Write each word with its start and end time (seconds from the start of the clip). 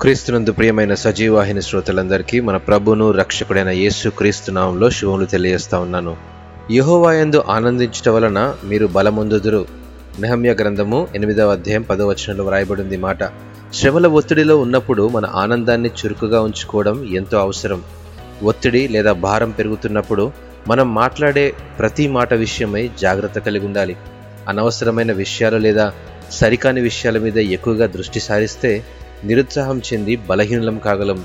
క్రీస్తునందు 0.00 0.52
ప్రియమైన 0.52 0.94
సజీవాహిని 0.94 1.62
శ్రోతలందరికీ 1.62 2.40
మన 2.40 2.56
ప్రభును 2.56 3.10
రక్షకుడైన 3.10 3.68
యేసు 3.68 4.08
క్రీస్తు 4.08 4.50
నామంలో 4.50 4.90
శుభములు 4.90 5.26
తెలియజేస్తా 5.26 5.78
ఉన్నాను. 5.78 6.16
యహోవాయందు 6.70 7.44
ఆనందించటం 7.48 8.14
వలన 8.14 8.54
మీరు 8.64 8.86
బలముందుదురు. 8.86 9.66
నెహమ్య 10.20 10.52
గ్రంథము 10.52 11.08
ఎనిమిదవ 11.14 11.52
అధ్యాయం 11.52 11.82
పదో 11.82 12.06
వచనంలో 12.06 12.44
వ్రాయబడింది 12.44 12.96
మాట. 12.96 13.24
శ్రమల 13.74 14.06
ఒత్తిడిలో 14.06 14.58
ఉన్నప్పుడు 14.58 15.08
మన 15.08 15.26
ఆనందాన్ని 15.26 15.88
చురుకుగా 15.88 16.40
ఉంచుకోవడం 16.40 17.04
ఎంతో 17.04 17.38
అవసరం. 17.38 17.82
ఒత్తిడి 18.42 18.88
లేదా 18.88 19.12
భారం 19.12 19.50
పెరుగుతున్నప్పుడు 19.50 20.32
మనం 20.68 20.94
మాట్లాడే 20.94 21.54
ప్రతి 21.78 22.08
మాట 22.08 22.34
విషయమై 22.34 22.90
జాగ్రత్త 23.00 23.38
కలిగి 23.38 23.66
ఉండాలి. 23.66 23.96
అనవసరమైన 24.48 25.12
విషయాలు 25.12 25.56
లేదా 25.56 25.92
సరికాని 26.30 26.80
విషయాల 26.80 27.18
మీద 27.18 27.38
ఎక్కువగా 27.38 27.86
దృష్టి 27.86 28.20
సారిస్తే 28.20 28.84
నిరుత్సాహం 29.24 29.78
చెంది 29.78 30.16
బలహీనలం 30.16 30.78
కాగలం. 30.78 31.24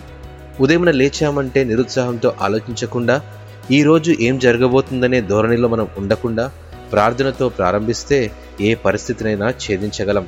ఉదయం 0.59 0.85
లేచామంటే 0.85 1.63
నిరుత్సాహంతో 1.63 2.33
ఆలోచించకుండా 2.41 3.21
ఈ 3.71 3.83
రోజు 3.83 4.15
ఏం 4.19 4.39
జరగబోతుందనే 4.39 5.21
ధోరణిలో 5.21 5.67
మనం 5.67 5.87
ఉండకుండా 5.97 6.51
ప్రార్థనతో 6.91 7.49
ప్రారంభిస్తే 7.49 8.31
ఏ 8.61 8.75
పరిస్థితినైనా 8.75 9.49
ఛేదించగలం. 9.49 10.27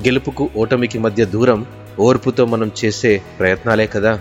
గెలుపుకు 0.00 0.50
ఓటమికి 0.56 0.98
మధ్య 0.98 1.24
దూరం 1.24 1.66
ఓర్పుతో 1.98 2.46
మనం 2.46 2.70
చేసే 2.84 3.22
ప్రయత్నాలే 3.38 3.86
కదా. 3.86 4.20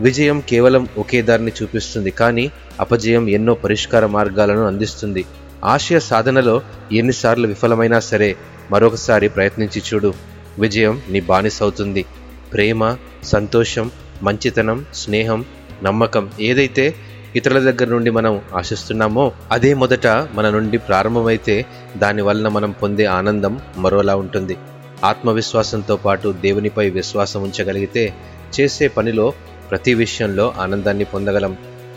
విజయం 0.00 0.42
కేవలం 0.48 0.88
ఒకే 0.98 1.22
దారిని 1.22 1.52
చూపిస్తుంది 1.62 2.10
కానీ 2.10 2.50
అపజయం 2.80 3.28
ఎన్నో 3.28 3.54
పరిష్కార 3.54 4.06
మార్గాలను 4.06 4.66
అందిస్తుంది. 4.66 5.24
ఆశయ 5.64 5.98
సాధనలో 5.98 6.62
ఎన్నిసార్లు 6.92 7.46
విఫలమైనా 7.46 8.00
సరే 8.00 8.36
మరొకసారి 8.70 9.28
ప్రయత్నించి 9.28 9.82
చూడు. 9.94 10.35
విజయం 10.58 11.02
నీ 11.08 11.20
బానిసవుతుంది. 11.20 12.04
ప్రేమ 12.52 12.96
సంతోషం 13.22 13.90
మంచితనం 14.22 14.84
స్నేహం 14.94 15.44
నమ్మకం 15.82 16.30
ఏదైతే 16.40 16.94
ఇతరుల 17.36 17.58
దగ్గర 17.70 17.88
నుండి 17.88 18.10
మనం 18.10 18.40
ఆశిస్తున్నామో 18.54 19.32
అదే 19.52 19.74
మొదట 19.74 20.06
మన 20.06 20.50
నుండి 20.50 20.78
ప్రారంభమైతే 20.78 21.66
దాని 21.96 22.22
వలన 22.22 22.48
మనం 22.48 22.70
పొందే 22.70 23.04
ఆనందం 23.04 23.60
మరోలా 23.76 24.16
ఉంటుంది. 24.16 24.56
ఆత్మవిశ్వాసంతో 25.04 25.96
పాటు 25.96 26.34
దేవునిపై 26.40 26.90
విశ్వాసం 26.90 27.42
ఉంచగలిగితే 27.42 28.14
చేసే 28.60 28.88
పనిలో 28.88 29.32
ప్రతి 29.70 29.94
విషయంలో 29.94 30.54
ఆనందాన్ని 30.58 31.04
పొందగలం. 31.04 31.56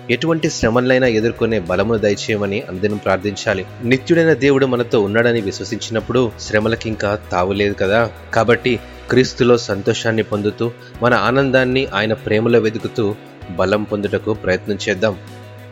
ఎటువంటి 0.10 0.50
శ్రమలైనా 0.50 1.08
ఎదుర్కొనే 1.08 1.60
బలమును 1.60 2.00
దయచేయమని 2.00 2.62
అందరం 2.62 2.98
ప్రార్థించాలి. 2.98 3.66
నిత్యుడైన 3.84 4.34
దేవుడు 4.34 4.66
మనతో 4.66 5.02
ఉన్నాడని 5.02 5.42
విశ్వసించినప్పుడు 5.42 6.32
శ్రమలకింకా 6.40 7.20
తావులేదు 7.32 7.74
కదా. 7.74 8.12
కాబట్టి 8.34 8.80
క్రీస్తులో 9.10 9.58
సంతోషాన్ని 9.58 10.24
పొందుతూ 10.24 10.72
మన 11.04 11.14
ఆనందాన్ని 11.14 11.86
ఆయన 11.86 12.14
ప్రేమలో 12.14 12.60
వెతుకుతూ 12.60 13.16
బలం 13.50 13.84
పొందుటకు 13.84 14.34
ప్రయత్నం 14.34 14.78
చేద్దాం. 14.90 15.18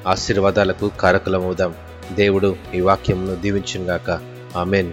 ఆశీర్వాదాలకు 0.07 0.91
కారకులమవుదాం. 0.99 1.73
దేవుడు 2.13 2.55
ఈ 2.75 2.79
వాక్యంను 2.79 3.35
దీవించుగాక 3.35 4.19
ఆమెన్. 4.57 4.91